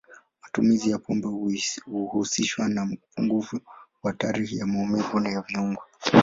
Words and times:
Matumizi 0.43 0.89
ya 0.91 0.97
pombe 0.99 1.27
huhusishwa 1.99 2.69
na 2.69 2.83
upungufu 2.93 3.59
wa 4.03 4.11
hatari 4.11 4.57
ya 4.57 4.67
maumivu 4.67 5.19
ya 5.19 5.41
viungo. 5.41 5.83